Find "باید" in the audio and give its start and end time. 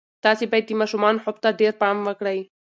0.51-0.65